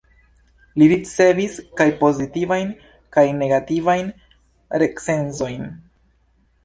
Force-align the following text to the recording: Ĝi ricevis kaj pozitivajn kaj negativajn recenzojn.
Ĝi 0.81 0.85
ricevis 0.93 1.57
kaj 1.81 1.87
pozitivajn 1.99 2.71
kaj 3.17 3.25
negativajn 3.43 4.09
recenzojn. 4.85 5.71